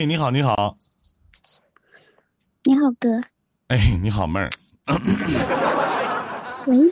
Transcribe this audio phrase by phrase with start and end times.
[0.00, 0.78] 哎，你好，你好，
[2.64, 3.20] 你好，哥。
[3.66, 4.50] 哎，你好，妹儿。
[6.66, 6.90] 喂。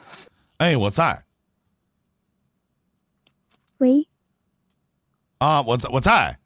[0.58, 1.24] 哎，我在。
[3.78, 4.06] 喂。
[5.38, 6.38] 啊，我在，我在。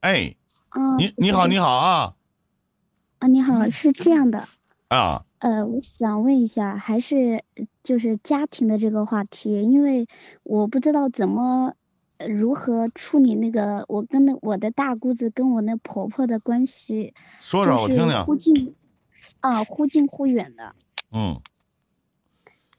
[0.00, 0.36] 哎。
[0.68, 0.96] 啊。
[0.98, 2.14] 你你好，你好啊。
[3.20, 4.50] 啊，你好，是这样的。
[4.88, 5.24] 啊。
[5.38, 7.42] 呃，我想问一下，还是
[7.82, 10.06] 就是家庭的这个话题，因为
[10.42, 11.74] 我不知道怎么
[12.28, 18.24] 如何处理那个我跟那我的大姑子跟我那婆婆的关系，说说我听听。
[18.24, 18.74] 忽近
[19.40, 20.74] 啊，忽近忽远的。
[21.12, 21.40] 嗯。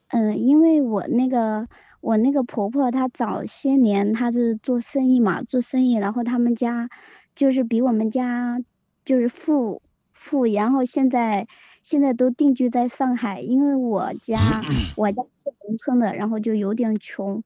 [0.09, 1.67] 嗯，因为我那个
[2.01, 6.89] 我那个婆婆她早些年她是做生意嘛，做生意，然后他们家
[7.35, 8.59] 就是比我们家
[9.05, 9.81] 就是富
[10.11, 11.47] 富，然后现在。
[11.83, 14.63] 现在都定居在上海，因为我 家
[14.95, 17.43] 我家是农村的，然后就有点穷，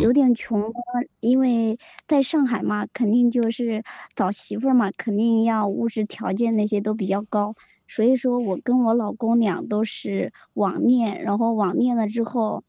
[0.00, 0.72] 有点穷。
[1.18, 7.56] 因为在上海嘛，肯定就是找媳妇嘛，肯定要物质条件那些都比较高。
[7.88, 12.62] 所以说我跟我老公俩都是网恋，然后网恋了之后，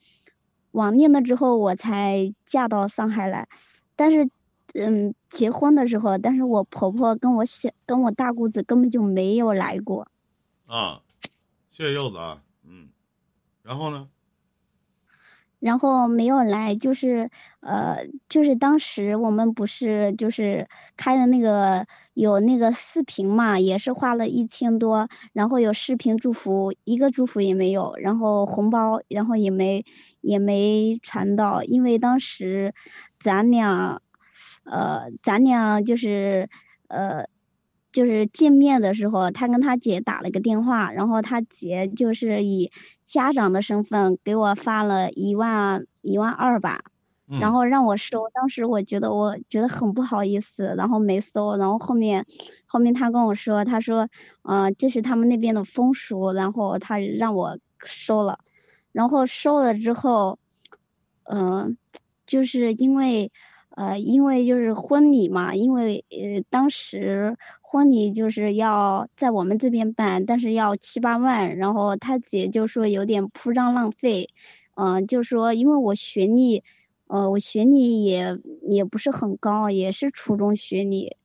[0.71, 3.47] 网恋了之后我才嫁到上海来。
[3.95, 4.31] 但是，
[4.73, 10.07] 嗯，结婚的时候，但是我婆婆跟我小跟我大姑子根本就没有来过。
[10.65, 11.01] 啊。
[11.71, 12.89] 谢谢柚子啊，嗯，
[13.63, 14.09] 然后呢？
[15.59, 29.85] 然后没有来，就是呃，就是当时我们不是就是开的那个有那个视频嘛，也是花了一千多，然后有视频祝福，一个祝福也没有，然后红包然后也没
[30.19, 32.73] 也没传到，因为当时
[33.17, 34.01] 咱俩
[34.65, 36.49] 呃咱俩就是
[36.89, 37.30] 呃。
[37.91, 42.71] 就是见面的时候，他跟他姐打了个电话，然后他姐就是以
[43.05, 46.83] 家长的身份给我发了一万一万二吧，
[47.27, 48.29] 然后让我收。
[48.33, 51.57] 当时我觉得我觉得很不好意思，然后没收。
[51.57, 52.25] 然后后面
[52.65, 54.07] 后面他跟我说，他说，
[54.43, 58.39] 嗯，这是他们那边的风俗，然后他让我收了。
[58.91, 60.39] 然后收了之后，
[61.23, 61.77] 嗯，
[62.25, 63.31] 就是因为。
[63.73, 74.27] 呃，因为就是婚礼嘛，因为呃当时婚礼就是要在我们这边办，但是要七八万，然后他姐就说有点铺张浪费，
[74.75, 76.63] 嗯，就说因为我学历，
[77.07, 78.37] 呃我学历也
[78.67, 81.15] 也不是很高，也是初中学历，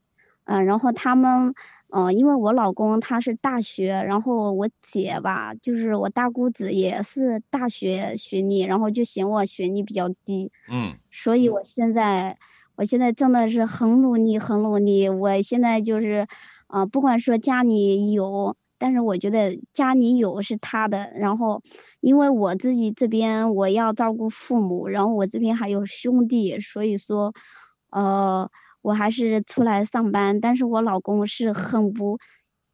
[0.46, 1.54] 嗯，然后他们。
[1.88, 10.50] 嗯，因为我老公他是大学，然后我姐吧，就是我大姑子也是大学学历，然后就嫌我学历比较低。
[10.68, 10.98] 嗯。
[11.12, 12.38] 所以我现在，
[12.74, 15.08] 我现在真的是很努力，很努力。
[15.08, 16.26] 我现在就是，
[16.66, 21.12] 啊，不管说家里有，但是我觉得家里有是他的。
[21.14, 21.62] 然后，
[22.00, 27.32] 因为我自己这边我要照顾父母，然后我这边还有兄弟，所以说，
[27.90, 28.50] 呃。
[28.86, 32.20] 我还是出来上班，但是我老公是很不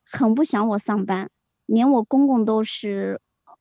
[0.04, 1.30] 很不想我上班，
[1.64, 3.18] 连我公公都是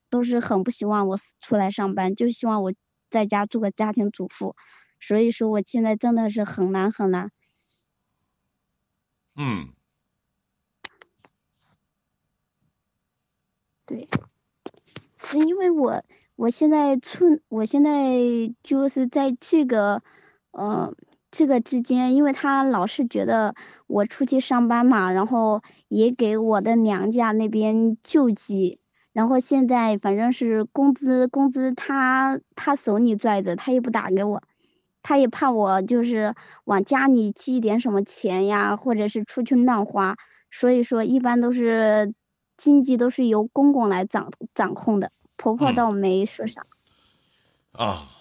[0.09, 2.73] 都是很不希望我出来上班，就希望我
[3.09, 4.57] 在家做个家庭主妇，
[5.00, 7.31] 所以说我现在真的是很难很难。
[9.38, 9.72] 嗯。
[13.85, 14.09] 对，
[15.23, 16.03] 是因为我
[16.35, 18.19] 我现在出我现在
[18.61, 20.03] 就是在这个
[20.51, 20.94] 嗯。
[21.31, 23.55] 这个之间，因为他老是觉得
[23.87, 28.79] 我出去上班嘛，然后也给我的娘家那边救济，
[29.13, 34.43] 然后现在反正是工资工资他他手里拽着，他也不打给我，
[35.03, 40.17] 他也怕我就是往家里寄点什么钱呀，或者是出去乱花，
[40.51, 42.13] 所以说一般都是
[42.57, 46.65] 经济都是由公公来掌掌控的，婆婆倒没说啥。
[47.71, 48.17] 啊。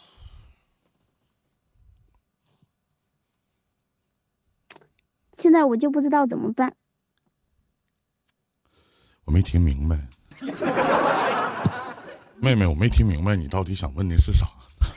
[5.41, 6.75] 现在我就不知道怎么办。
[9.25, 9.97] 我没听明白，
[12.37, 14.47] 妹妹，我没听明白你到底想问的是啥？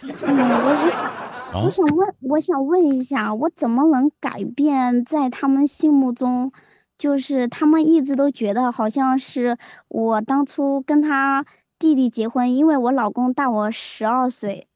[0.02, 6.52] 嗯，我我想，我想问，我想问一下，我怎么能改变在他们心目中，
[6.98, 9.58] 就是他们一直都觉得好像是
[9.88, 11.46] 我当初跟他
[11.80, 14.68] 弟弟结婚，因为我老公大我十二岁，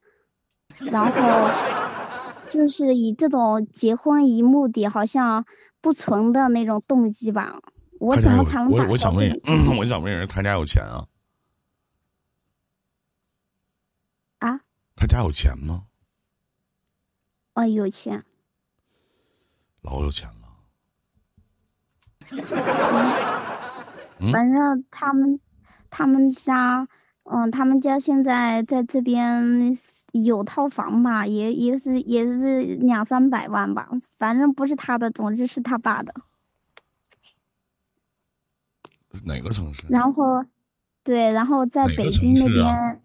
[0.80, 1.87] 然后。
[2.50, 5.46] 就是以这种结婚以目的，好像
[5.82, 7.62] 不纯的那种动机吧。
[8.00, 9.40] 我怎么才能我 我想问，
[9.78, 11.08] 我想问人，他家有钱啊？
[14.40, 14.62] 啊？
[14.96, 15.86] 他家有钱吗？
[17.54, 18.24] 哦，有钱。
[19.82, 20.34] 老有钱了。
[24.20, 25.40] 嗯反正他们
[25.90, 26.88] 他们家。
[27.30, 29.76] 嗯，他们家现在在这边
[30.14, 36.14] 有套房吧，也也是也是两三百万吧，反正不是他的，总之是他爸的。
[39.26, 39.86] 哪个城市？
[39.90, 40.46] 然后，
[41.04, 43.02] 对，然后在北京那边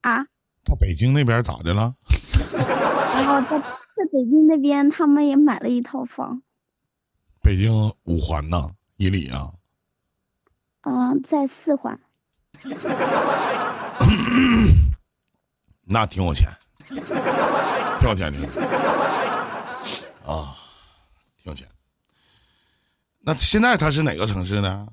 [0.00, 0.26] 啊，
[0.64, 1.96] 到北京那边咋的了？
[2.54, 6.42] 然后在在北京那边他们也买了一套房，
[7.42, 9.52] 北京五环呐，以里啊。
[10.82, 11.98] 嗯、在四环，
[15.86, 16.48] 那挺有钱，
[16.86, 17.04] 挺有
[18.14, 18.64] 钱，挺有钱
[20.24, 20.56] 啊，
[21.42, 21.68] 挺有钱。
[23.20, 24.88] 那现在他是哪个城市呢？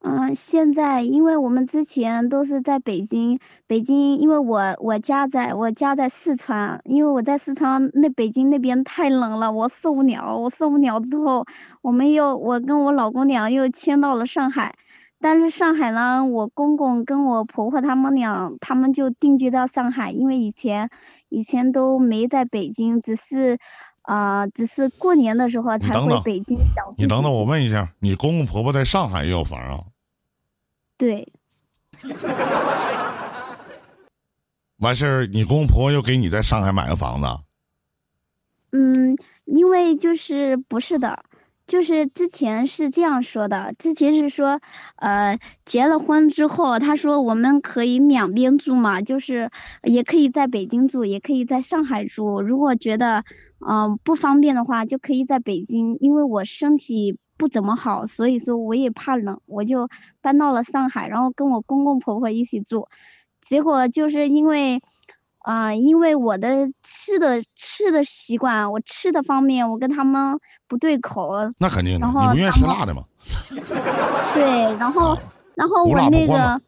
[0.00, 11.46] 嗯，现在因为我们之前都是在北京，北京因为我我家在我家在四川，因为我在四川那北京那边太冷了，我受不了，我受不了之后，
[11.80, 14.74] 我们又我跟我老公俩又迁到了上海，
[15.24, 20.90] 但是上海呢，我公公跟我婆婆他们俩他们就定居到上海，因为以前
[21.30, 23.56] 以前都没在北京，只是
[24.02, 29.84] 啊、呃只是过年的时候才回北京小你等等，我问一下，你公公婆婆在上海也有房啊？
[30.98, 31.32] 对。
[34.76, 37.28] 完事儿，你公公婆婆又给你在上海买个房子？
[38.72, 39.16] 嗯，
[39.46, 41.24] 因为就是不是的，
[41.66, 44.60] 就是之前是这样说的，之前是说，
[44.96, 49.50] 呃，结了婚之后，他说我们可以两边住嘛，就是
[49.82, 52.42] 也可以在北京住，也可以在上海住。
[52.42, 53.24] 如果觉得
[53.66, 55.96] 嗯、不方便的话，就可以在北京。
[56.00, 59.88] 因为我身体不怎么好，所以说我也怕冷，我就
[60.20, 62.88] 搬到了上海，然后跟我公公婆婆一起住。
[63.40, 64.82] 结果就是因为。
[65.44, 73.04] 啊、因为我的吃的吃的习惯，我吃的方面我跟他们不对口，那肯定的，你不愿意吃辣的吗？
[74.32, 75.18] 对，然后
[75.54, 76.62] 然后我那个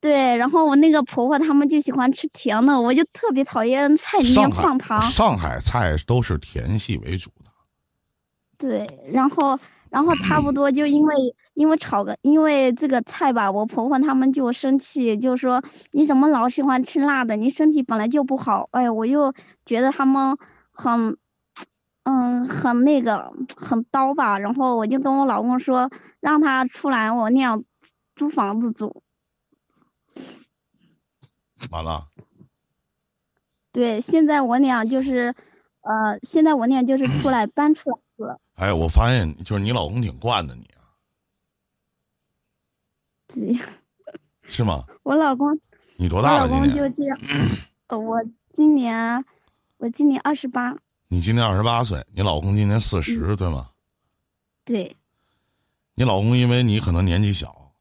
[0.00, 5.02] 对，然后我那个婆婆他们就喜欢吃甜的，我就特别讨厌菜里面放糖。
[5.02, 7.50] 上海菜都是甜系为主的。
[8.56, 9.60] 对，然后
[9.94, 15.62] 然后差不多就因为因为炒个因为这个菜吧，我婆婆他们就生气，就说
[15.92, 17.36] 你怎么老喜欢吃辣的？
[17.36, 18.68] 你身体本来就不好。
[18.72, 19.32] 哎，我又
[19.64, 20.36] 觉得他们
[20.72, 21.16] 很
[22.02, 25.88] 嗯很那个很刀吧，然后我就跟我老公说，
[26.18, 27.62] 让他出来我俩
[28.16, 29.00] 租房子住。
[31.70, 32.08] 完了，
[33.70, 35.36] 对，现在我俩就是
[35.82, 37.98] 呃，现在我俩就是出来搬出来。
[38.54, 40.94] 哎，我发现就是你老公挺惯的你啊，
[43.26, 43.58] 对，
[44.48, 44.84] 是吗？
[45.02, 45.60] 我老公。
[45.96, 46.94] 你多大了今老公就年？
[46.94, 47.18] 这样，
[47.86, 48.20] 呃，我
[48.50, 49.24] 今年
[49.76, 50.76] 我今年二十八，
[51.08, 53.70] 你今年二十八岁，你老公今年四十、对吗？
[54.64, 54.96] 对，
[55.94, 57.72] 你老公因为你可能年纪小，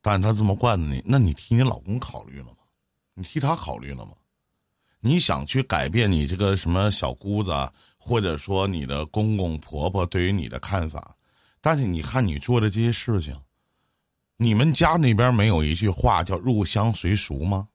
[0.00, 2.58] 但他这么惯着你，那你替你老公考虑了吗？
[3.14, 4.12] 你替他考虑了吗？
[5.00, 7.72] 你想去改变你这个什么小姑子啊，
[8.02, 11.16] 或者说你的公公婆婆对于你的看法，
[11.60, 13.36] 但是你看你做的这些事情，
[14.36, 17.68] 你们家那边没有一句话叫入乡随俗吗？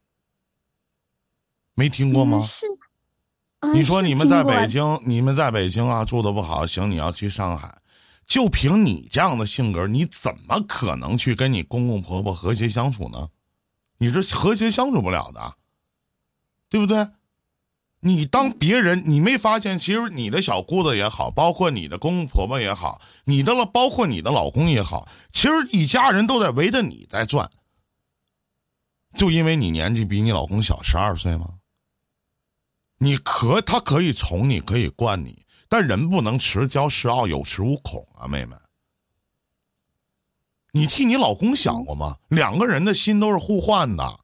[1.75, 2.39] 没听过吗？
[2.39, 2.65] 嗯是，
[3.59, 7.81] 嗯你说你们在北京，你们在北京啊住的不好，行，你要去上海，
[8.25, 13.29] 就凭你这样的性格，你怎么可能去跟你公公婆婆和谐相处呢？
[13.97, 15.55] 你是和谐相处不了的，
[16.69, 17.07] 对不对？
[18.07, 27.49] 你当别人，你没发现，其实你的小姑子也好，包括你的公公婆婆也好，你的了，包括你的老公也好，其实一家人都在围着你在转，
[29.15, 31.55] 就因为你年纪比你老公小十二岁吗？
[32.99, 38.55] 你可他可以宠你，可以惯你，但人不能持骄恃傲，有恃无恐啊，妹妹。
[40.71, 42.17] 你替你老公想过吗？
[42.27, 44.19] 两个人的心都是互换的，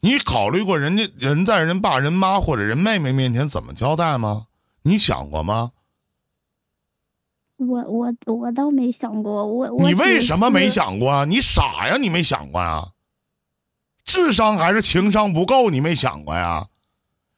[0.00, 4.46] 你考虑过人家人在人爸人妈或者人妹妹面前怎么交代吗？
[4.82, 5.72] 你想过吗？
[7.56, 10.68] 我我我倒没想过，我我你为什么没？
[10.68, 11.24] 想过啊？
[11.24, 11.96] 你傻呀？
[11.96, 12.88] 你没想过呀？
[14.04, 15.68] 智商还是情商不够？
[15.68, 16.68] 你没想过呀？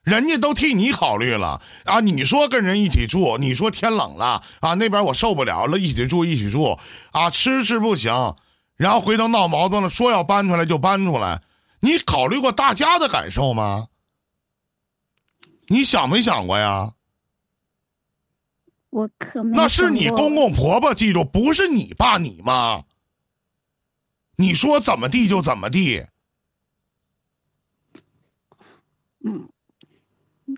[0.02, 2.00] 人家都替你考虑了啊！
[2.00, 6.78] 你说跟人一起住，你说天冷了啊，那边我受不了了，一起住一起住
[7.12, 8.36] 啊，吃吃不行，
[8.76, 11.42] 然后回头闹矛盾了，说要搬出来就搬出来，
[11.80, 13.88] 你考虑过大家的感受吗？
[15.66, 16.94] 你想没想过呀？
[18.90, 22.82] 我可没那是你公公婆婆，记住，不是你爸你妈。
[24.34, 26.06] 你说怎么地就怎么地，
[29.24, 29.48] 嗯，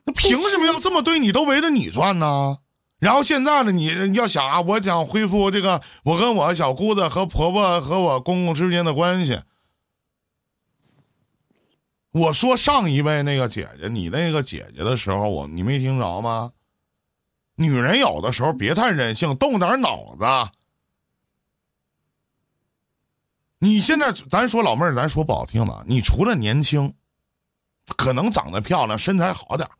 [0.04, 2.58] 那凭什么要这么对你，都围着你转呢？
[2.98, 9.42] 然后现在呢，你要想啊，我想恢复这个我跟我小姑子和婆婆和我公公之间的关系。
[12.12, 16.52] 我说上一位那个姐姐，你那个姐姐的时候，我你没听着吗？
[17.54, 20.52] 女人有的时候别太任性，动点脑子。
[23.58, 26.94] 你现在咱说老妹儿，咱说不好听的，你除了年轻，
[27.86, 29.72] 可能长得漂亮，身材好点儿，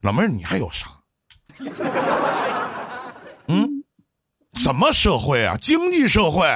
[0.00, 1.00] 老妹儿你还有啥？
[3.46, 3.84] 嗯，
[4.52, 5.56] 什么社会啊？
[5.56, 6.46] 经济社会，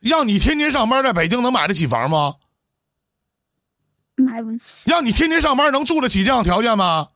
[0.00, 2.34] 让你天天上班，在北京能买得起房吗？
[4.20, 4.90] 买不起。
[4.90, 7.08] 让你天天上班，能住得起这样条件吗？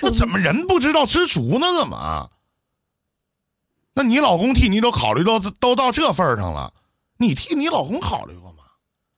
[0.00, 1.66] 那怎么人不知道知足呢？
[1.78, 2.30] 怎么？
[3.94, 6.72] 那你老公替你都考虑到都到这份儿上了，
[7.16, 8.64] 你替你老公考虑过吗？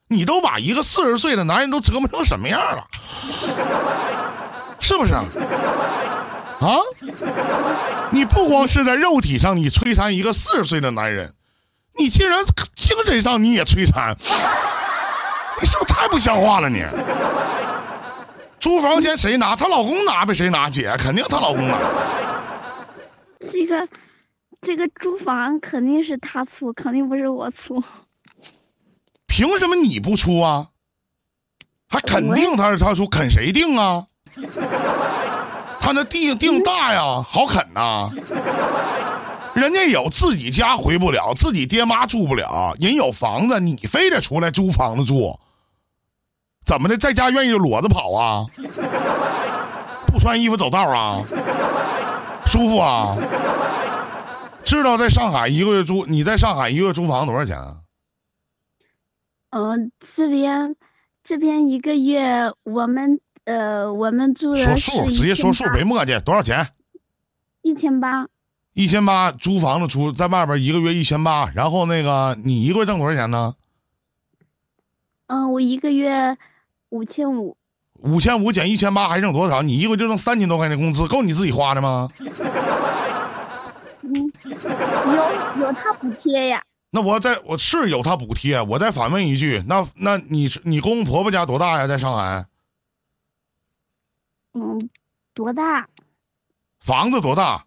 [0.08, 2.86] 你都把一个四十岁的男人都折磨成什么样了？
[4.78, 5.14] 是不是？
[5.14, 5.24] 啊？
[8.10, 11.34] 你不光是在肉体上你摧残一个四十岁的男人，
[11.98, 14.16] 你竟然精神上你也摧残，
[15.60, 16.84] 你是不是太不像话了你？
[18.60, 19.56] 租房钱谁拿？
[19.56, 20.70] 她老公拿呗，谁拿？
[20.70, 21.78] 姐肯定她老公拿。
[23.40, 23.88] 这个
[24.60, 27.84] 这个租房肯定是他出，肯定不是我出。
[29.26, 30.68] 凭什么你不出啊？
[31.88, 34.06] 还肯定他是他出，肯谁定啊？
[35.80, 38.10] 他那地定大呀，好啃呐。
[39.54, 45.38] 人家有自己家回不了，自己爹妈住不了，人有房子，你非得出来租房子住？
[46.66, 48.46] 怎么的，在家愿意裸着跑啊？
[50.08, 51.22] 不穿衣服走道啊？
[52.44, 53.16] 舒服啊？
[54.64, 57.76] 知道在上海一个月租，你在上海一个月租房多少钱啊？
[59.50, 60.74] 嗯，这边
[61.22, 66.70] 这边一个月我们呃我们住的说数，直接说数，别磨叽，多少钱？
[67.62, 68.26] 一千八。
[68.72, 73.54] 一千八租房子出在外边一个月一千八，然后那个你一个月挣多少钱呢？
[75.28, 76.36] 嗯，我一个月
[76.88, 77.56] 五千五。
[77.94, 79.62] 五千五减一千八还剩多少？
[79.62, 82.10] 你一个月就挣三千多块钱工资，够你自己花的吗？
[84.02, 86.62] 嗯，有有他补贴呀。
[86.90, 91.86] 那我再我是有他补贴，我再反问一句，那那你你公公婆婆家多大呀？
[91.86, 92.46] 在上海？
[94.52, 94.88] 嗯，
[95.34, 95.88] 多大？
[96.78, 97.66] 房子多大？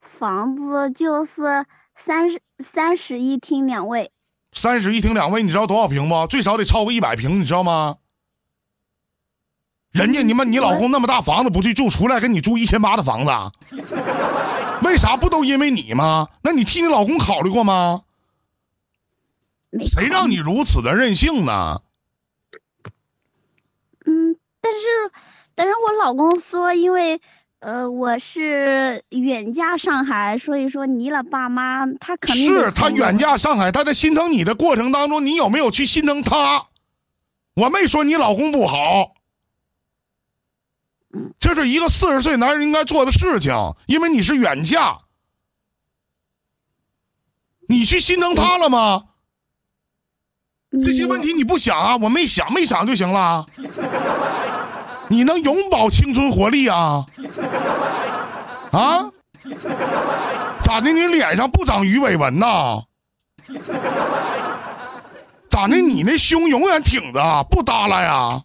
[0.00, 1.64] 房子就是
[1.96, 4.12] 三十三室一厅两卫。
[4.52, 6.26] 三室一厅两卫，你知道多少平不？
[6.26, 7.98] 最少得超过一百平，你知道吗？
[9.92, 13.30] 人家你们你老公那么大房子不去住，出来跟你住一千八的房子，
[14.84, 16.28] 为啥不都因为你吗？
[16.42, 18.02] 那你替你老公考虑过吗？
[19.88, 21.82] 谁让你如此的任性呢？
[24.04, 25.12] 嗯，但是
[25.54, 27.20] 但是我老公说，因为。
[27.60, 36.68] 呃，我是远嫁上海，所以说你了爸妈，他肯定是他远嫁上海，他在心疼你的过程当中，你有没有去心疼他？
[37.52, 39.12] 我没说你老公不好，
[41.38, 45.00] 这是一个四十岁男人应该做的事情，因为你是远嫁，
[47.68, 49.04] 你去心疼他了吗？
[50.82, 51.96] 这些问题你不想啊？
[51.98, 53.44] 我没想，没想就行了。
[55.10, 57.04] 你能永葆青春活力啊？
[58.70, 59.10] 啊？
[60.62, 60.92] 咋的？
[60.92, 62.82] 你脸上不长鱼尾纹呐？
[65.48, 65.80] 咋的？
[65.80, 68.44] 你那胸永远挺着，不耷拉呀？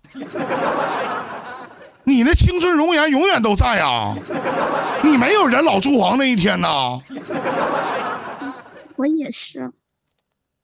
[2.04, 4.16] 你那青春容颜永远都在啊？
[5.04, 7.00] 你没有人老珠黄那一天呐？
[8.96, 9.72] 我也是。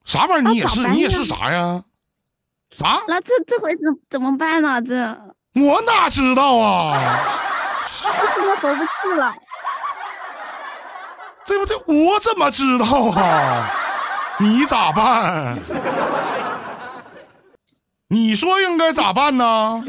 [0.04, 0.52] 啥玩意儿？
[0.52, 0.88] 你也是？
[0.88, 1.84] 你也是啥呀？
[2.72, 3.04] 啥？
[3.08, 4.82] 那这这回怎怎么办呢？
[4.82, 5.31] 这？
[5.56, 6.98] 我哪知道啊！
[8.22, 9.34] 我现在回不去了，
[11.46, 11.78] 对不对？
[11.88, 13.70] 我怎么知道啊？
[14.38, 15.60] 你咋办？
[18.08, 19.84] 你说应该咋办呢？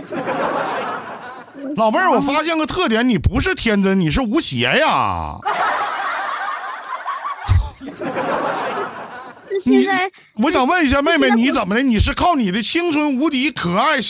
[1.76, 5.38] 老妹儿，我发现个特点，你不是天真，你是无邪呀。
[9.60, 11.82] 现在，我想问一下妹妹，你怎么的？
[11.82, 14.00] 你是靠你的青春无敌可爱？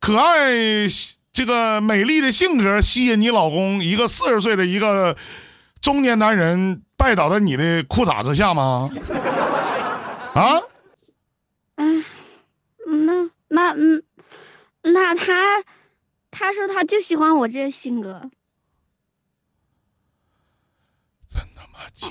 [0.00, 0.88] 可爱，
[1.32, 5.16] 这个美丽的性格吸引你老公一个四十岁的一个
[5.82, 8.90] 中年男人拜倒在你的裤衩之下吗？
[10.34, 10.54] 啊？
[11.76, 12.04] 嗯，
[12.86, 14.02] 那那嗯，
[14.82, 15.62] 那他
[16.30, 18.30] 他说他就喜欢我这个性格。
[21.32, 22.10] 真他妈贱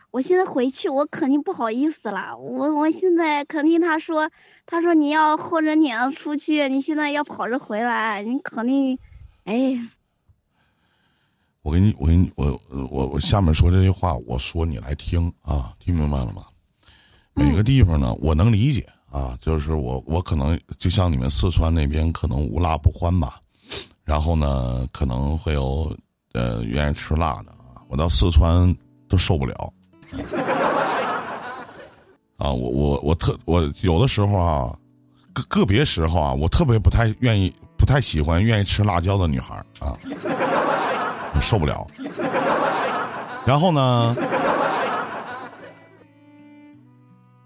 [0.11, 4.29] 我现在回去我肯定不好意思了，我我现在肯定他说
[4.65, 8.99] 他说你要厚着脸出去，你现在要跑着回来，你肯定，
[9.45, 9.89] 哎。
[11.63, 16.45] 我给你，我给你，我我我下面说这些话，我说你来听啊，听明白了吗？
[17.33, 23.39] 每个地方呢，我能理解啊，就是我我可能就像你们四川那边可能无辣不欢吧，
[24.03, 25.95] 然后呢可能会有
[26.33, 28.75] 呃愿意吃辣的啊，我到四川
[29.07, 29.71] 都受不了
[32.37, 34.77] 啊，我我我特我有的时候啊，
[35.33, 39.95] 个个别时候啊，我特别不太愿意不太喜欢愿意吃辣椒的女孩啊。
[41.33, 41.87] 我受不了，
[43.45, 44.13] 然后呢，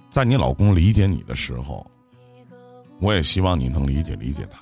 [0.10, 1.86] 在你老公理解你的时候，
[3.00, 4.60] 我也希望你能理解理解他。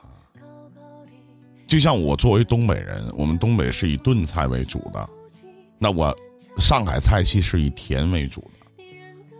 [1.67, 5.09] 就像我作为东北人，我们东北是以炖菜为主的，
[5.79, 6.13] 那我
[6.57, 8.83] 上海菜系是以甜为主的，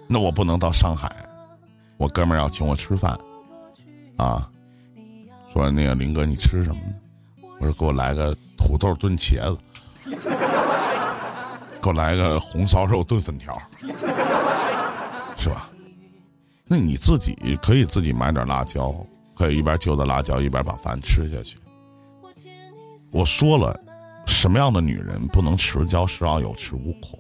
[0.08, 1.14] 那我不能到上海，
[1.98, 3.18] 我哥们儿要请我吃饭，
[4.18, 4.50] 啊，
[5.54, 6.94] 说那个林哥你吃什么呢？
[7.60, 9.62] 我说给我来个土豆炖茄子。
[11.82, 13.62] 给我来个红烧肉炖粉条，
[15.38, 15.70] 是吧？
[16.66, 18.96] 那你自己可以自己买点辣椒，
[19.36, 21.58] 可以一边揪着辣椒一边把饭吃下去。
[23.12, 23.78] 我说了，
[24.26, 27.20] 什么样的女人不能持交，是要有恃无恐？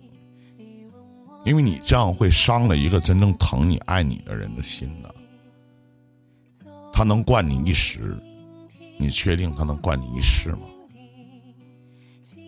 [1.46, 5.14] 因为你这样会伤了一个真正疼你、爱你的人的心的。
[6.94, 8.18] 他能惯你一时，
[8.98, 10.62] 你确定他能惯你一世吗？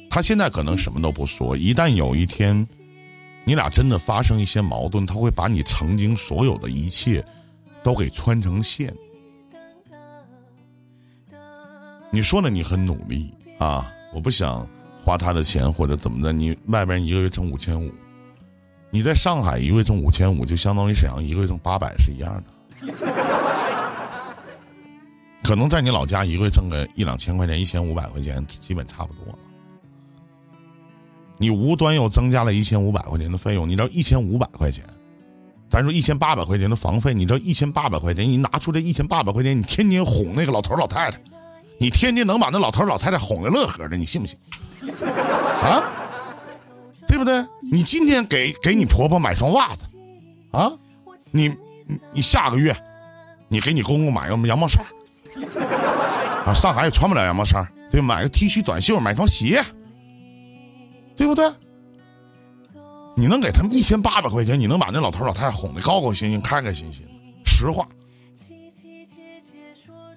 [0.09, 2.67] 他现在可能什么都不说，一旦有一天
[3.43, 7.25] 你俩真的发生一些矛盾，他会把你曾经所有的一切
[7.83, 8.95] 都给穿成线。
[12.11, 14.69] 你说了你很努力啊，我不想
[15.03, 17.91] 花他的钱或者怎么的，你外边一个月挣五千五，
[18.89, 22.43] 你在上海一个月挣五千五，就相当于沈阳一个月挣八百是一样的。
[25.43, 29.39] 可能在你老家一个月挣个一两千块钱，一千五百块钱，基本差不多了。
[31.37, 34.85] 你无端又增加了一千五百块钱的费用，你知道一千五百块钱，
[35.69, 41.19] 咱说一千八百块钱的房费，你知道一千八百块钱，你拿出这一千八百块钱，你天天哄那个老头老太太，
[41.79, 44.37] 你天天能把那老头老太太哄的乐呵的，你信不信？
[45.61, 45.83] 啊，
[47.07, 47.45] 对不对？
[47.71, 49.85] 你今天给给你婆婆买双袜子，
[50.51, 50.73] 啊，
[51.31, 51.55] 你
[52.11, 52.75] 你下个月
[53.47, 54.85] 你给你公公买个羊毛衫，
[56.45, 59.63] 啊，上海也穿不了羊毛衫，对，买个 T 恤短袖，买双鞋。
[61.17, 61.49] 对不对？
[63.15, 67.05] 你能给他们一千八百块钱，你能把那老头老太太哄得高高兴兴、开开心心。
[67.45, 67.87] 实话，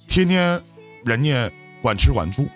[0.09, 0.61] 天天
[1.05, 1.51] 人家
[1.83, 2.49] 管吃管住，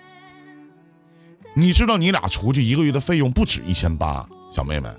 [1.53, 4.89] 你知道你俩出去一个月的费用不止一千八，小妹妹，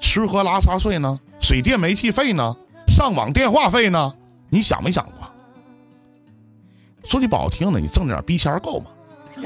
[0.00, 4.14] 吃喝拉撒睡呢，水电煤气费呢，上网电话费呢，
[4.48, 5.14] 你想没想过？
[7.04, 8.90] 说句不好听的，你挣点逼钱够吗？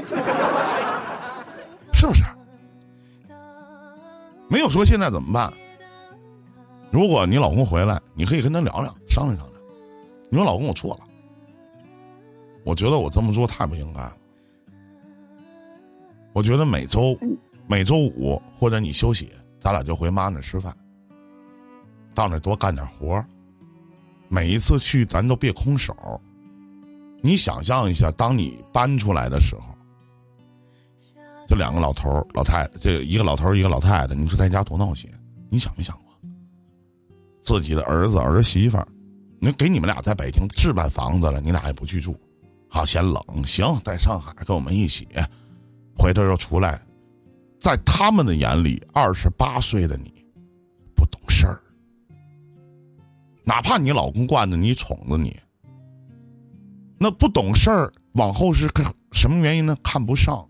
[1.93, 2.23] 是不是？
[4.49, 5.53] 没有说现在怎么办？
[6.91, 9.61] 如果你老公回来，你可以跟他聊聊，商量商量。
[10.29, 10.99] 你说老公，我错了，
[12.63, 14.17] 我觉得我这么做太不应该了。
[16.33, 17.17] 我觉得每周
[17.67, 20.75] 每周五或者你休息，咱俩就回妈那吃饭，
[22.15, 23.23] 到那多干点活。
[24.29, 26.21] 每一次去，咱都别空手。
[27.21, 29.61] 你想象一下，当你搬出来的时候。
[31.45, 35.11] 这两个老头老太太，这一个老头一个老太太，你说在家多闹心？
[35.49, 36.05] 你想没想过，
[37.41, 38.79] 自己的儿子儿媳妇，
[39.39, 42.19] 那给你们俩在北京置办房子了，你俩也不去住，
[42.73, 45.07] 好嫌冷，行，在上海跟我们一起，
[45.95, 46.81] 回头又出来，
[47.59, 50.11] 在他们的眼里，二十八岁的你
[50.95, 51.61] 不懂事儿，
[53.43, 55.39] 哪怕你老公惯着你宠着你，
[56.97, 59.77] 那不懂事儿，往后是看什么原因呢？
[59.83, 60.49] 看不上。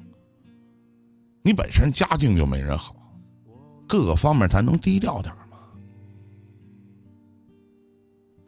[1.41, 2.95] 你本身家境就没人好，
[3.85, 5.57] 各个方面咱能低调点吗？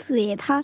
[0.08, 0.64] 对他，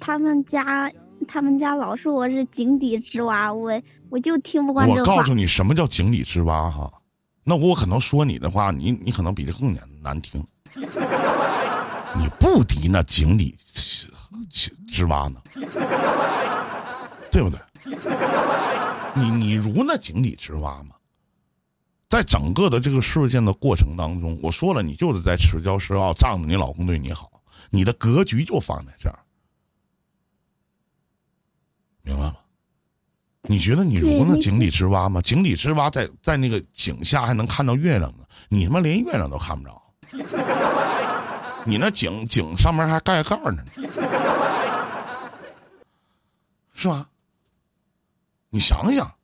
[0.00, 0.90] 他们家，
[1.26, 5.00] 他们家老说我是井底之蛙，我我就听不惯这话。
[5.00, 7.00] 我告诉你什么叫井底之蛙哈，
[7.44, 10.44] 那我可能说你的话，你你可能比这更难难听。
[10.74, 13.56] 你不敌那井底
[14.86, 15.42] 之蛙呢，
[17.30, 17.58] 对不对？
[19.14, 20.94] 你你如那井底之蛙吗？
[22.08, 27.30] 在整个的这个事件的过程当中，我说了，你就是在持交施傲，仗着你老公对你好，
[27.68, 29.18] 你的格局就放在这儿，
[32.08, 32.36] 明白吗？
[33.42, 35.22] 你觉得你如那井底之蛙吗？
[35.22, 39.82] 井底之蛙在在那个井下还能看到月亮呢，你他妈连月亮都看不着。
[41.64, 43.64] 你那井井上面还盖盖呢，
[46.74, 47.08] 是吧？
[48.50, 49.14] 你想想，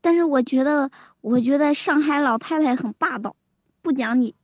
[0.00, 3.36] 但是我觉得，我觉得上海老太太很霸道，
[3.82, 4.34] 不讲理。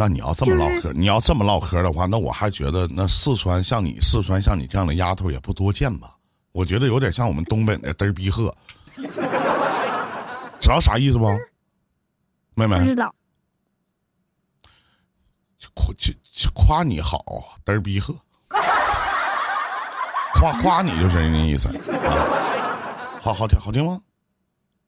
[0.00, 6.16] 那你要这么唠嗑，就是你要这么唠嗑的话，那我还觉得那四川像你四川像你这样的丫头也不多见吧？
[6.52, 8.56] 我觉得有点像我们东北的嘚儿逼鹤，
[10.58, 11.26] 知道啥意思不？
[12.54, 13.14] 妹妹，不知道，
[15.74, 15.94] 夸
[16.54, 17.22] 夸你好，
[17.66, 18.16] 嘚儿逼鹤，
[20.32, 21.74] 夸夸你就是那意思啊。
[23.20, 24.00] 好好听好听吗？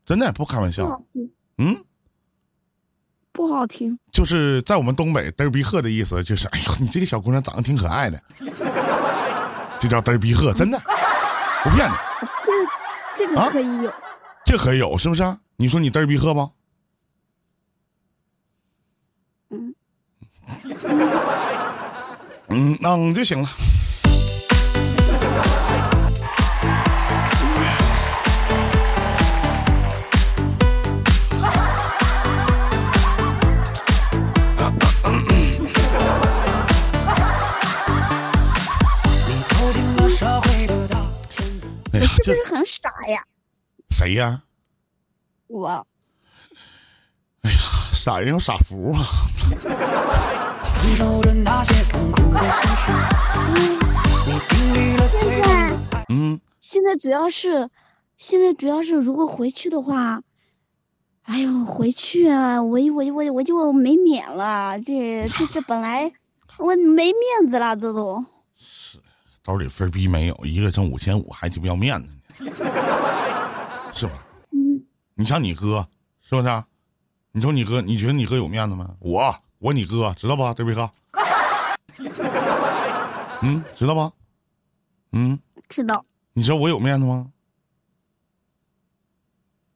[0.06, 1.02] 真的不开玩笑，
[1.58, 1.84] 嗯。
[3.46, 3.98] 不好听。
[4.12, 8.22] 就是在我们东北，嘚儿逼鹤的意思就是，哎呦，你这个小姑娘长得挺可爱的，
[9.80, 10.78] 这叫嘚儿逼鹤，真的，
[11.64, 11.94] 不骗你，
[12.44, 13.92] 这这啊个可以有，
[14.44, 15.36] 这可以有是不是？
[15.56, 16.52] 你说你嘚儿逼鹤吗？
[19.50, 19.74] 嗯，
[22.48, 23.48] 嗯，嗯就行了。
[42.22, 43.24] 是不是很傻呀？
[43.90, 44.42] 谁呀？
[45.48, 45.86] 我
[47.42, 47.58] 哎呀，
[47.92, 49.02] 傻人有傻福啊！
[50.64, 52.92] 承受着那些痛苦的心事，
[54.26, 56.04] 你经历了对人的爱。
[56.08, 57.68] 嗯，现在主要是，
[58.16, 60.22] 现在主要是如果回去的话，
[61.22, 66.12] 哎呦，回去啊，我我我我就没脸了，这这这本来
[66.58, 68.24] 我没面子了，这都。
[69.42, 72.52] 兜里分儿逼没有，一个挣五千五，还鸡巴要面子呢，
[73.92, 74.12] 是吧？
[74.50, 75.88] 嗯，你像你哥，
[76.22, 76.66] 是不是啊？
[77.32, 78.94] 你说你哥，你觉得你哥有面子吗？
[79.00, 80.54] 我，我你哥，知道吧？
[80.54, 80.90] 嘚儿逼鹤。
[83.42, 84.12] 嗯，知道吧？
[85.10, 87.32] 嗯，知道你知道我有面子吗？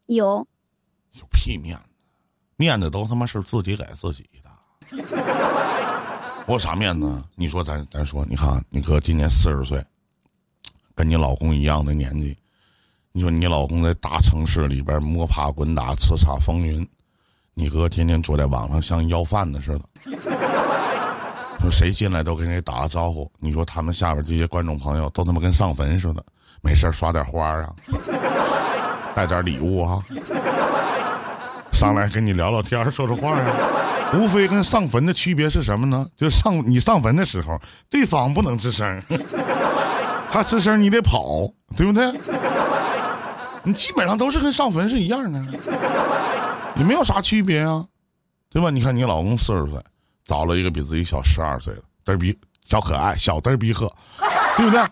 [0.07, 0.47] 有，
[1.13, 1.83] 有屁面子，
[2.57, 4.51] 面子都他妈是自己给自己的。
[6.47, 7.25] 我啥面子？
[7.35, 9.85] 你说咱咱说，你看你哥今年四十岁，
[10.95, 12.39] 跟你老公一样的年纪，
[13.11, 16.89] 你说你老公在大城市里边摸爬滚打、叱咤风云，
[17.55, 19.83] 你哥天天坐在网上像要饭的似的，
[21.61, 23.29] 说谁进来都跟谁打个招呼。
[23.41, 26.25] 你说他们下边这些观众朋友都他妈跟上坟似的，
[26.63, 27.75] 没事刷点花啊，
[29.17, 30.01] 带点礼物啊，
[31.73, 33.96] 上来跟你聊聊天说说话啊。
[34.15, 36.07] 无非跟上坟的区别是什么呢？
[36.17, 39.03] 就是上你上坟的时候，对方不能吱声，
[40.31, 42.13] 他吱声你得跑，对不对？
[43.65, 45.43] 你基本上都是跟上坟是一样的，
[46.77, 47.87] 也没有啥区别啊，
[48.51, 48.71] 对吧？
[48.71, 49.83] 你看你老公四十岁，
[50.25, 53.93] 找了一个比自己小十二岁的嘚儿逼小可爱小嘚儿逼鹤，
[54.57, 54.85] 对不对？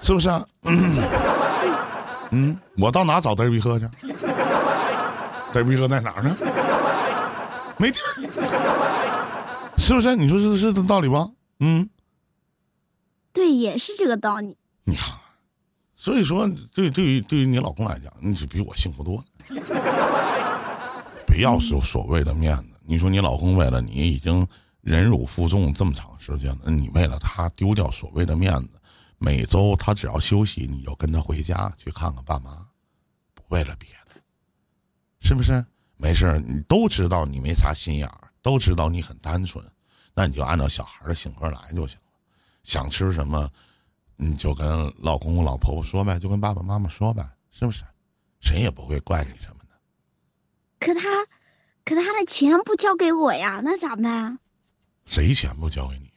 [0.00, 0.44] 是不是、啊？
[0.62, 1.02] 嗯
[2.30, 3.86] 嗯，我到哪找嘚儿逼鹤去？
[5.52, 6.34] 嘚儿逼鹤在哪儿呢？
[7.78, 8.14] 没地儿，
[9.76, 10.16] 是不是？
[10.16, 11.30] 你说是是这道理吧？
[11.60, 11.90] 嗯，
[13.32, 14.56] 对，也是这个道理。
[14.84, 15.18] 你看，
[15.96, 19.24] 所以说，对对于对于你老公来讲，你是比我幸福多了。
[21.26, 22.68] 不要有所谓的面子。
[22.86, 24.48] 你说你老公为了你已经
[24.80, 28.70] 忍辱负重这么长时间了，你为了他丢掉所谓的面子，
[29.18, 32.68] 每周他只要休息，你就跟他回家去看看爸妈，
[33.34, 34.22] 不为了别的，
[35.20, 35.66] 是不是？
[35.96, 39.64] 没事儿，你都知道你没啥心眼儿，都知道你很单纯，
[40.14, 42.06] 那你就按照小孩的性格来就行了。
[42.62, 43.50] 想吃什么，
[44.16, 47.84] 你就跟老公公、老婆婆说呗，就跟爸爸妈妈说呗，是不是？
[48.40, 49.76] 谁也不会怪你什么的。
[50.78, 51.24] 可他，
[51.84, 54.38] 可他的钱不交给我呀，那咋办？
[55.06, 56.10] 谁钱不交给你？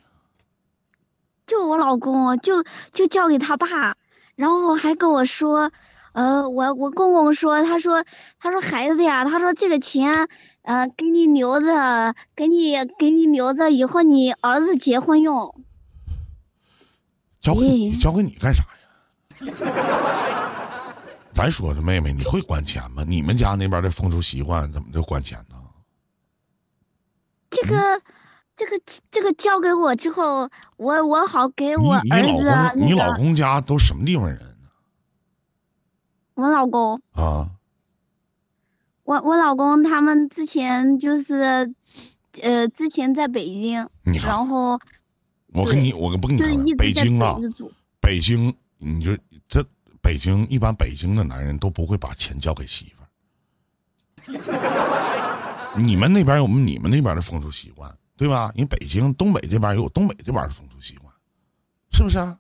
[1.48, 3.96] 就我老公，就就交给他爸，
[4.36, 5.72] 然后还跟我说，
[6.14, 8.04] 呃，我我公公说，他说
[8.40, 10.28] 他说孩子呀，他说这个钱，
[10.64, 15.64] 呃，给你留着，给你给你留着，以后你儿子结婚用。
[17.42, 19.56] 交给你，交给你干啥呀？
[21.34, 23.06] 咱说这妹妹，你会管钱吗？
[23.08, 25.56] 你们家那边的风俗习惯怎么就管钱呢？
[27.50, 28.02] 这个、
[28.56, 34.49] 这个这个交给我之后，我我好给我你你老公，你那个老公家都什么地方人呢？
[36.40, 37.52] 我老公，啊，
[39.04, 41.74] 我我老公他们之前就是，
[42.42, 44.80] 呃，之前在北京，然后
[45.52, 47.36] 我跟你，我不跟你就是说北京啊
[48.00, 49.18] 北，京你就
[49.50, 49.66] 这
[50.02, 53.04] 北京一般北京的男人都不会把钱交给媳妇
[54.32, 55.76] 儿。
[55.76, 58.54] 你们那边有你们那边的风俗习惯，对吧？
[58.56, 61.14] 你北京、东北这边有东北这边的风俗习惯，
[61.92, 62.40] 是不是啊？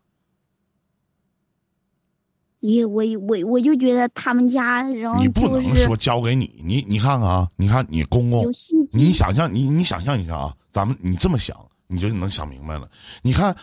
[2.59, 8.45] 也我我我就觉得他们家，然后你不能说交给你，你你看看啊，你看你公公。
[8.91, 12.89] 你想象你你想象一下啊，咱们你这么想，你就能想明白了。
[13.21, 13.55] 你看，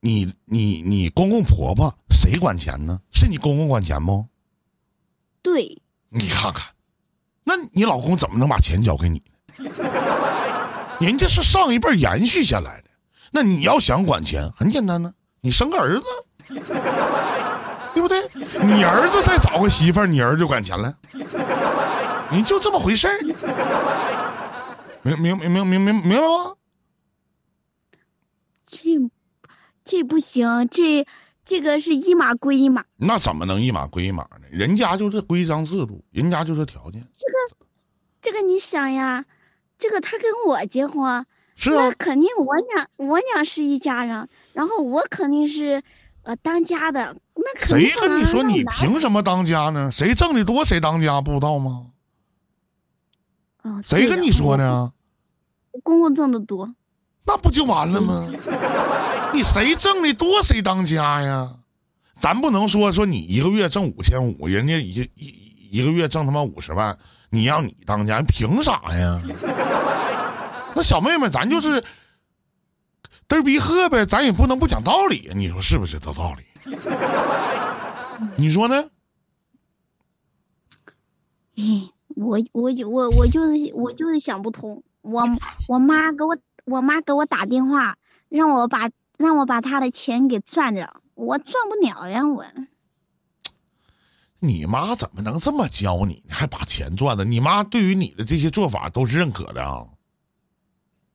[0.00, 3.00] 你你你公公婆婆谁管钱呢？
[3.12, 4.26] 是你公公管钱不？
[5.42, 6.72] 对，你看看，
[7.44, 9.22] 那你老公怎么能把钱交给你
[9.58, 9.70] 呢？
[11.00, 12.88] 人家是上一辈延续下来的。
[13.30, 16.04] 那你要想管钱，很简单呢，你生个儿子，
[17.92, 18.20] 对不对？
[18.64, 20.96] 你儿子再找个媳妇儿，你儿子就管钱了，
[22.30, 23.18] 你就这么回事儿。
[25.02, 26.54] 明明明明明明明白吗？
[28.66, 29.10] 这
[29.84, 31.06] 这不行，这
[31.44, 32.84] 这个是一码归一码。
[32.96, 34.46] 那怎么能一码归一码呢？
[34.50, 37.02] 人家就是规章制度，人家就是条件。
[37.02, 37.66] 这个
[38.22, 39.24] 这个你想呀，
[39.76, 41.26] 这个他跟我结婚，
[41.56, 45.82] 是啊，那肯定我俩我俩是一家人，然后我肯定是
[46.22, 49.90] 呃当家的，那谁跟你说你凭什么当家呢？
[49.92, 51.86] 谁挣的多谁当家不知道吗？
[53.62, 54.56] 哦谁跟你说？
[54.56, 54.92] 的啊？
[55.72, 56.74] 我公公挣的多，
[57.24, 58.28] 那不就完了吗？
[59.32, 61.56] 你谁挣的多谁当家呀？
[62.20, 66.98] 咱不能说说你一个月挣五千五，人家一一一个月挣他妈五十万，
[67.30, 69.20] 你让你当家，凭啥呀？
[70.74, 71.82] 那小妹妹，咱就是
[73.28, 76.44] 嘚儿逼喝呗，咱也不能不讲道理，你说是不是这道理？
[78.36, 78.90] 你说呢？
[81.56, 85.22] 哎，我我就我我就是我就是想不通，我
[85.68, 87.96] 我妈给我我妈给我打电话，
[88.28, 92.44] 让我把让我把她的钱给赚着，我赚不了呀我。
[94.38, 97.24] 你妈怎么能这么教你，还把钱赚了？
[97.24, 99.86] 你妈对于你的这些做法都是认可的啊？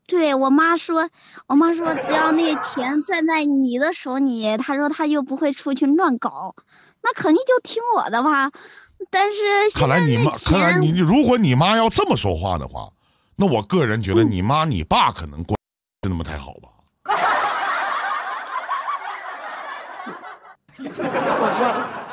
[0.07, 1.09] 对我妈说，
[1.47, 6.55] 我妈说只要那个钱攥在你的手里，她说她又不会出去乱搞，
[7.03, 8.51] 那肯定就听我的吧。
[9.11, 9.37] 但是
[9.75, 12.89] 看来你妈，看来你如果你妈要这么说话的话，
[13.35, 15.55] 那我个人觉得嗯你妈你爸可能关
[16.01, 16.69] 系那么太好吧？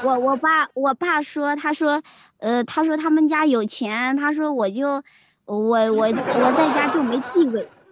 [0.02, 2.02] 我我爸我爸说，他说
[2.38, 5.02] 呃他说他们家有钱，他说我就
[5.44, 5.56] 我
[5.92, 7.83] 我我在家就没地位，那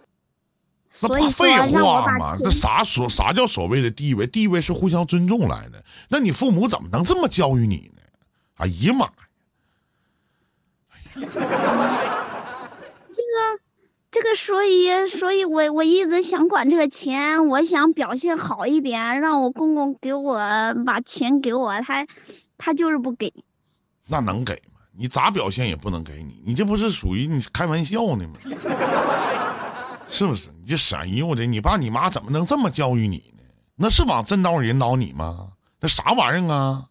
[0.93, 2.37] 所以说不废让我把话嘛？
[2.37, 4.27] 钱这啥所啥叫所谓的地位？
[4.27, 5.85] 地位是互相尊重来的。
[6.09, 8.03] 那你父母怎么能这么教育你呢？
[8.57, 9.13] 哎呀妈呀！
[11.15, 11.29] 这个
[14.11, 20.37] 这个，所以所以我我一直想管这个钱，我想表现好一点，让我公公给我
[20.87, 22.07] 把钱给我，他
[22.59, 23.33] 他就是不给。
[24.07, 24.81] 那能给吗？
[24.97, 28.35] 你咋表现也不能给你，你这不是属于你开玩笑呢吗？
[30.13, 30.51] 是不是？
[30.61, 33.43] 你这闪悠的，你爸你妈怎么能这么教育你呢？
[33.75, 35.49] 那是往正道引导你吗？
[35.81, 36.85] 那啥玩意儿啊？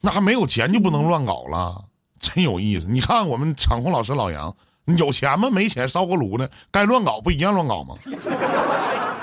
[0.00, 1.84] 那还没有钱就不能乱搞了，
[2.18, 2.86] 真有意思。
[2.88, 5.50] 你看我们场控老师老杨，有钱吗？
[5.50, 7.94] 没钱烧锅炉的，该乱搞不一样乱搞吗？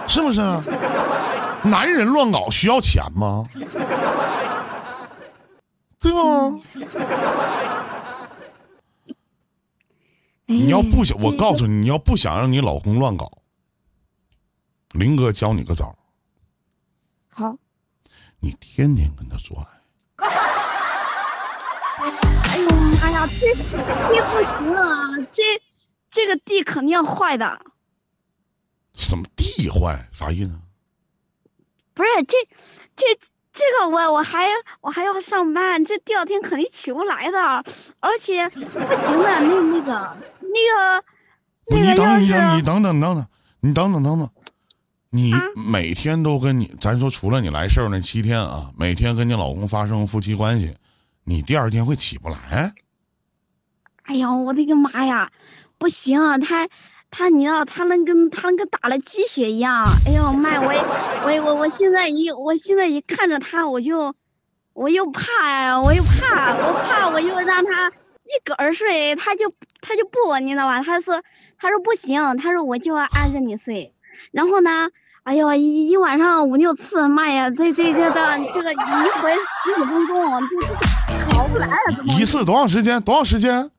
[0.07, 0.39] 是不是？
[1.63, 3.45] 男人乱搞需要钱吗？
[5.99, 6.19] 对吧？
[10.51, 13.39] 你要不想，我告诉你，你，要不想让你老公乱搞，
[14.91, 15.95] 林哥教你个招儿，
[17.29, 17.57] 好，
[18.39, 19.67] 你天天跟他做爱。
[22.51, 23.61] 哎呦妈呀，这这
[24.31, 25.61] 不行啊，这
[26.09, 27.61] 这个地肯定要坏的，
[28.93, 30.09] 什么地坏？
[30.11, 30.59] 啥意思？
[31.93, 32.37] 不是这
[32.95, 33.05] 这
[33.53, 34.47] 这个我我还
[34.79, 37.63] 我还要上班，这第二天肯定起不来的，
[37.99, 41.03] 而且不行的，那那个那个，
[41.67, 43.27] 那个要你等你等等等等等，
[43.59, 44.29] 你等等等等，
[45.09, 50.77] 你啊每天都跟你，咱说除了你来事儿那七天啊，每天跟你老公发生夫妻关系，
[51.23, 52.73] 你第二天会起不来？
[54.03, 55.31] 哎呀，我的个妈呀，
[55.77, 56.67] 不行，啊他
[57.11, 60.81] 他你知道他能跟他能跟打了鸡血一样，哎呦 妈呀，我也
[61.25, 64.15] 我也我我现在一我现在一看着他我就
[64.73, 70.81] 我又怕呀，我又怕，我怕我又让他一个儿睡，他就他就不，你知道吧？
[70.81, 71.21] 他说
[71.59, 73.93] 他说不行，他说我就要按着你睡，
[74.31, 74.89] 然后呢。
[75.23, 78.75] 哎呦，一一晚上五六次，妈呀，这这这这这个一
[79.21, 80.67] 回十几分钟，这这
[81.29, 81.69] 这好不来
[82.17, 83.03] 一次多长时间？
[83.03, 83.69] 多长时间？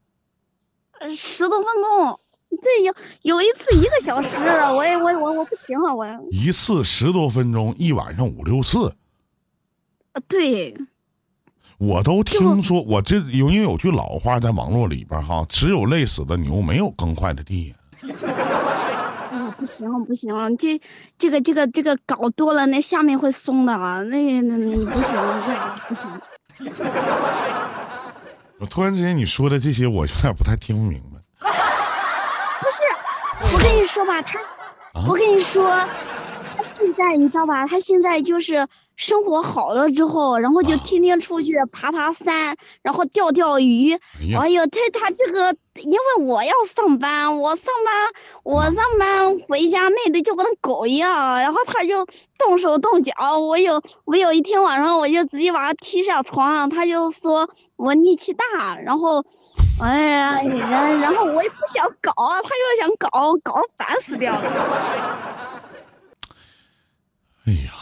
[1.00, 2.20] 呃，十多分钟，
[2.60, 8.94] 这有有一次一个小时了，我也我我我不行了，我一次十多分钟，一晚上五六次，
[10.12, 10.76] 呃对，
[11.78, 17.74] 我都听说，我这有因为有句老话在网络里边哈，只有累死的牛，没有耕坏的地。
[19.30, 20.80] 嗯， 不行不行，这
[21.18, 25.16] 这个这个这个搞多了，那下面会松的啊，那那那不行，
[25.88, 26.10] 不行。
[28.58, 31.21] 我突然之间你说的这些，我有点不太听不明白。
[33.38, 35.68] 不是，我跟你说吧，他，啊我跟你说，
[36.56, 37.66] 他现在你知道吧？
[37.66, 43.98] 他现在就是生活好了之后，然后就啊天天出去爬爬山，然后钓钓鱼。
[44.38, 47.94] 哎呦，他他这个，因为我要上班，我上班
[48.42, 52.06] 我上班回家累的就跟那狗一样，然后他就
[52.38, 53.12] 动手动脚。
[53.38, 59.26] 我有我有一天晚上我就直接把他踢下床，他就说我力气大，然后。
[59.80, 64.50] 哎呀，然然后我也不想搞，他又想搞，搞烦死掉了。
[67.44, 67.72] 哎呀，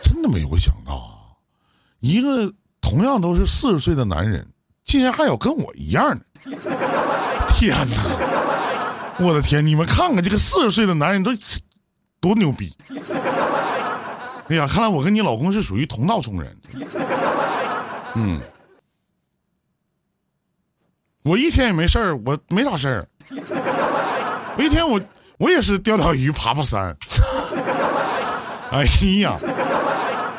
[0.00, 1.36] 真的没有想到！
[2.00, 4.52] 一个同样都是四十岁的男人，
[4.84, 6.24] 竟然还有跟我一样的。
[7.48, 7.96] 天哪！
[9.18, 11.32] 我的天，你们看看这个四十岁的男人都
[12.20, 12.76] 多牛逼！
[14.48, 16.56] 哎呀，看来我跟你老公是属于同道中人。
[18.14, 18.40] 嗯，
[21.24, 23.08] 我一天也没事儿，我没啥事儿。
[24.56, 25.00] 我一天我
[25.38, 26.94] 我也是钓钓鱼、爬爬山。
[28.70, 28.84] 哎
[29.22, 29.38] 呀，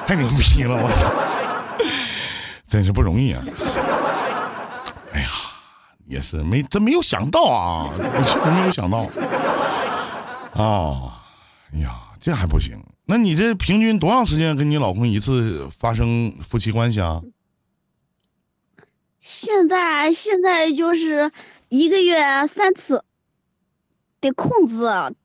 [0.06, 0.76] 太牛逼了！
[0.76, 1.12] 我操，
[2.68, 3.44] 真是不容易啊！
[5.12, 5.28] 哎呀，
[6.06, 9.10] 也是没真没有想到啊，我确实没有想到。
[10.54, 11.14] 哦，
[11.74, 12.84] 哎呀，这还不行？
[13.06, 17.22] 那你这平均多长时间跟你老公一次发生夫妻关系啊？
[19.26, 21.32] 现在现在就是
[21.68, 23.04] 一个月三次，
[24.22, 24.76] 得控制，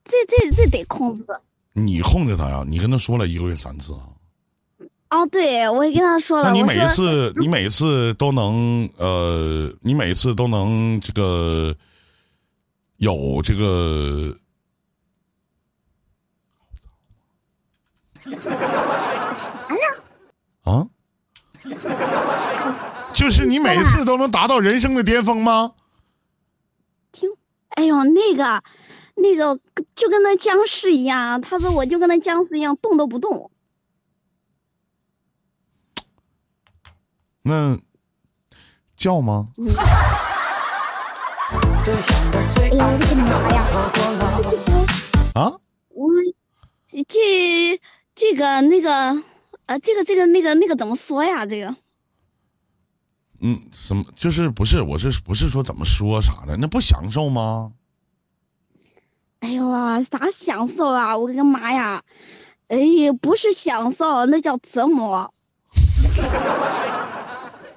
[0.04, 1.26] 这这这得控制。
[1.74, 2.64] 你控制他呀？
[2.66, 4.08] 你跟他说了一个月三次啊？
[5.10, 11.76] 哦，对，我也跟他说了，那你每一次，你每一次都能呃，你每一次都能这个
[12.96, 14.38] 有这个
[19.34, 19.86] 啥呀？
[20.62, 20.88] 啊？
[23.20, 25.74] 就是你每一次都能达到人生的巅峰吗？
[27.12, 27.28] 听，
[27.68, 28.62] 哎呦，那个
[29.14, 29.60] 那个
[29.94, 33.50] 就跟那僵尸一样，他说我就跟那僵尸一样动都不动。
[37.42, 37.78] 那
[38.96, 39.48] 叫吗？
[39.58, 39.64] 哎
[42.68, 43.66] 呦，我的妈呀！
[44.48, 44.62] 这个
[45.38, 45.58] 啊？
[45.90, 46.08] 我
[47.06, 47.78] 这
[48.14, 49.22] 这个那个
[49.66, 51.44] 呃，这个这个那个那个怎么说呀？
[51.44, 51.76] 这个
[53.40, 54.04] 嗯，什么？
[54.16, 54.82] 就是不是？
[54.82, 56.56] 我是不是说怎么说啥的？
[56.56, 57.72] 那不享受吗？
[59.40, 61.16] 哎呦啊，啥享受啊！
[61.16, 62.02] 我的个妈呀！
[62.68, 65.32] 哎呀，不是享受，那叫折磨。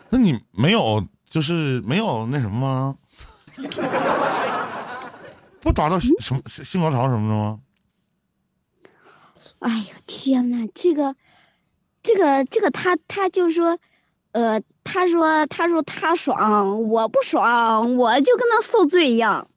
[0.10, 2.98] 那你没有就是没有那什么吗？
[5.62, 7.60] 不达到什么性高潮什么的吗？
[9.60, 11.16] 哎呦天呐，这个
[12.02, 13.80] 这个这个他他就说，
[14.34, 19.48] 呃，他说他说他爽，我不爽，我就跟他受罪一样。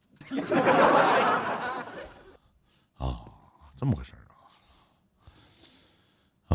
[2.99, 3.21] 啊，
[3.77, 4.37] 这么个事儿啊。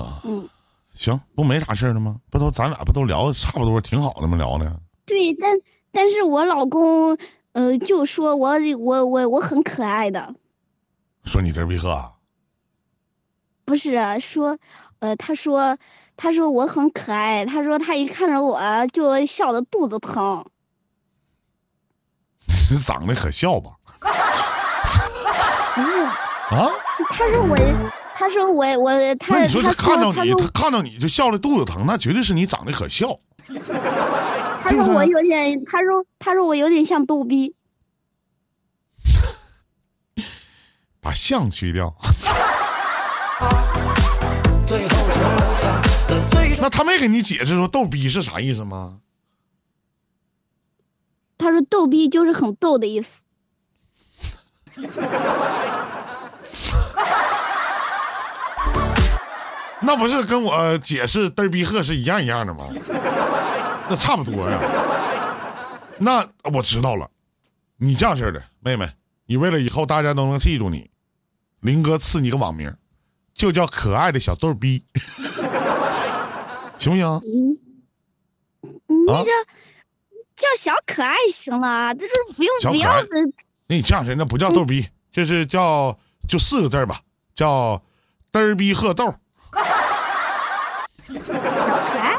[0.01, 0.47] 啊，嗯，
[0.93, 2.21] 行，不没啥事儿了吗？
[2.29, 4.38] 不都咱俩不都聊的差不多，挺好的吗？
[4.38, 4.79] 聊的。
[5.05, 5.60] 对，但
[5.91, 7.17] 但是我老公
[7.53, 10.36] 呃就说我我我我很可爱的，
[11.25, 12.13] 说你嘚儿逼鹤啊？
[13.65, 14.60] 不是啊说
[14.99, 15.77] 呃他说
[16.21, 18.62] 他说我很可爱，他说他一看着我
[18.93, 20.45] 就笑得肚子疼。
[22.69, 23.71] 你 长得可笑吧？
[23.99, 26.03] 不是，
[26.55, 26.69] 啊？
[27.10, 27.57] 他说我
[28.13, 33.17] 他说我我那他你说他他看到你，他看到你就笑的肚子疼，那绝对是你长得可笑。
[34.62, 37.55] 他说我有点，他说他说我有点像逗逼。
[41.01, 41.95] 把像去掉，
[46.62, 48.99] 那他没给你解释说逗逼是啥意思吗？
[51.39, 53.24] 他说逗逼就是很逗的意思。
[59.82, 62.70] 那不是跟我解释嘚儿逼鹤是一样一样的吗？
[63.89, 64.59] 那差不多呀。
[65.97, 67.09] 那我知道了，
[67.78, 68.91] 你这样式的妹妹，
[69.26, 70.91] 你为了以后大家都能记住你，
[71.59, 72.78] 林哥赐你个网名，
[73.34, 74.86] 就叫可爱的小逗逼，
[76.82, 77.05] 行不行？
[78.88, 79.29] 嗯，那啊个
[80.36, 83.07] 叫小可爱行了，这是不用不要的。
[83.67, 87.01] 那你这样式，那不叫逗逼，就是叫就四个字儿吧，
[87.36, 87.82] 叫
[88.34, 89.15] 嘚儿逼鹤豆。
[91.03, 92.17] 小可爱，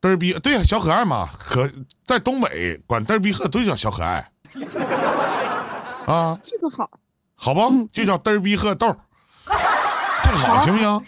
[0.00, 1.70] 嘚儿逼，对呀、小可爱嘛，可
[2.04, 4.30] 在东北管嘚儿逼鹤都叫小可爱。
[6.06, 6.90] 啊，这个好，
[7.36, 7.68] 好吧？
[7.70, 8.98] 嗯就叫嘚儿逼鹤豆儿，
[10.24, 11.04] 这个好行不行？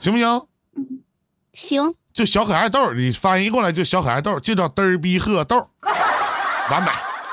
[0.00, 0.46] 行不行？
[1.54, 5.70] 行，就小可爱豆，你翻译过来就小可爱豆，就叫嘚儿逼鹤豆，
[6.70, 6.90] 完美。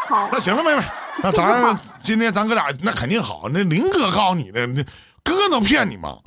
[0.08, 0.84] 好，那行了，妹妹，
[1.24, 3.50] 那咱今天咱哥俩那肯定好。
[3.52, 4.86] 那林哥告诉你的，那
[5.24, 6.20] 哥能骗你吗？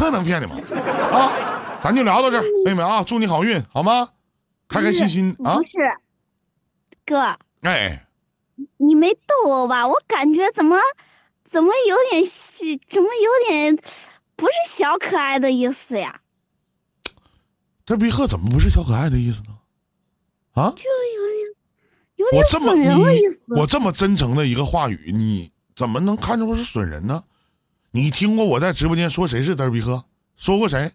[0.00, 0.56] 哥能骗你吗？
[1.12, 1.32] 啊，
[1.82, 4.08] 咱就聊到这儿，妹妹啊，祝你好运，好吗？
[4.68, 5.62] 开开心心啊不！
[5.62, 5.72] 是，
[7.04, 8.06] 哥，哎，
[8.78, 9.86] 你没逗我吧？
[9.86, 10.78] 我感觉怎么
[11.48, 13.76] 怎么有点细，怎么有点
[14.34, 16.20] 不是小可爱的意思呀？
[17.86, 19.56] 这逼鹤怎么不是小可爱的意思呢？
[20.52, 21.56] 啊，就有点
[22.16, 23.40] 有点我这么损人的意你思。
[23.46, 27.24] 我这么真诚的一个话语，你怎么能看出是损人呢？
[27.92, 30.04] 你听过我在直播间说谁是嘚儿逼鹤？
[30.36, 30.92] 说过谁？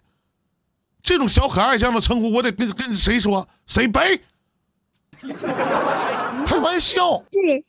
[1.02, 3.48] 这种小可爱这样的称呼，我得跟跟谁说？
[3.66, 4.22] 谁背？
[6.46, 7.64] 开玩笑，对，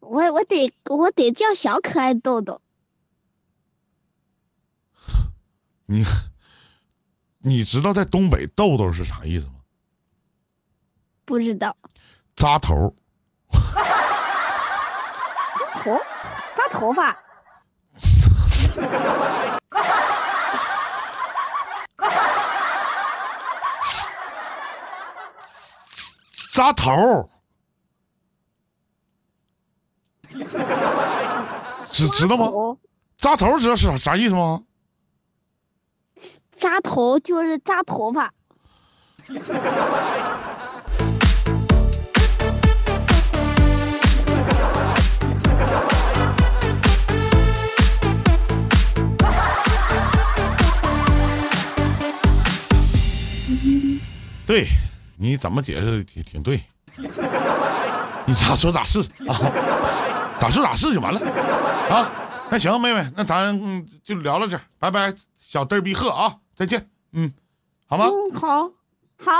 [0.00, 2.60] 我我得我得叫小可爱豆豆。
[5.86, 6.04] 你
[7.48, 9.52] 你知道在东北豆豆是啥意思吗？
[11.24, 11.76] 不知道
[12.34, 12.92] 扎头。
[13.52, 13.60] 扎
[15.80, 15.96] 头
[16.56, 17.16] 扎头发，
[26.52, 27.30] 扎头，
[31.84, 32.76] 知知道吗？
[33.18, 34.64] 扎头知道是啥啥意思吗？
[36.58, 38.32] 扎头就是扎头发。
[54.46, 54.68] 对，
[55.16, 56.62] 你怎么解释挺挺对，
[58.26, 59.34] 你咋说咋是啊，
[60.38, 61.20] 咋说咋是就完了
[61.90, 62.10] 啊。
[62.48, 67.34] 那行，妹妹，那咱就聊到这儿，拜拜，小嘚儿逼鹤啊，再见，嗯，
[67.86, 68.06] 好吗？
[68.06, 68.70] 嗯，好，
[69.22, 69.30] 好，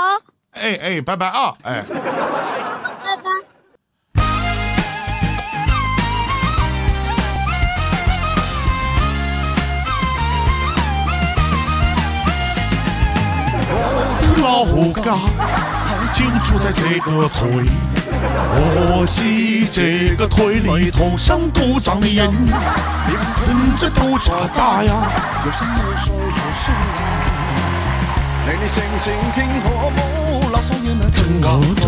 [0.51, 1.83] 哎哎，拜拜啊，哎。
[1.83, 3.31] 拜拜。
[14.39, 14.63] 老
[15.01, 15.17] 家
[16.13, 17.65] 就住在这个腿，
[18.19, 22.31] 可惜这个腿里土生土长的人，人
[23.77, 25.07] 这都差大呀。
[25.45, 29.99] 有山有水有樹林，你你性情傾可冇
[30.51, 31.45] 垃圾嘢咪真可
[31.81, 31.85] 對。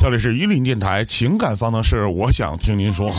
[0.00, 3.12] 这里是榆林电台情感方程式，我想听您说。